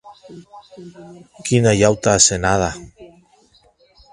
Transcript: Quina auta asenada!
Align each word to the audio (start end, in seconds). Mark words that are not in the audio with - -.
Quina 1.49 1.73
auta 1.91 2.09
asenada! 2.23 2.71